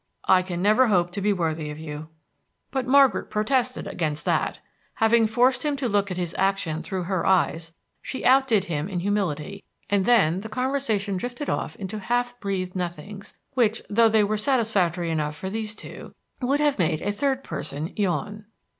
"I 0.25 0.41
can 0.41 0.63
never 0.63 0.87
hope 0.87 1.11
to 1.11 1.21
be 1.21 1.31
worthy 1.31 1.69
of 1.69 1.77
you." 1.77 2.09
But 2.71 2.87
Margaret 2.87 3.29
protested 3.29 3.85
against 3.85 4.25
that. 4.25 4.57
Having 4.95 5.27
forced 5.27 5.61
him 5.63 5.75
to 5.75 5.87
look 5.87 6.09
at 6.09 6.17
his 6.17 6.33
action 6.39 6.81
through 6.81 7.03
her 7.03 7.23
eyes, 7.23 7.71
she 8.01 8.25
outdid 8.25 8.63
him 8.65 8.89
in 8.89 9.01
humility, 9.01 9.63
and 9.91 10.05
then 10.05 10.41
the 10.41 10.49
conversation 10.49 11.17
drifted 11.17 11.51
off 11.51 11.75
into 11.75 11.99
half 11.99 12.39
breathed 12.39 12.75
nothings, 12.75 13.35
which, 13.53 13.83
though 13.91 14.09
they 14.09 14.23
were 14.23 14.37
satisfactory 14.37 15.11
enough 15.11 15.35
for 15.35 15.51
these 15.51 15.75
two, 15.75 16.15
would 16.41 16.59
have 16.59 16.79
made 16.79 17.03
a 17.03 17.11
third 17.11 17.43
person 17.43 17.93
yawn. 17.95 18.45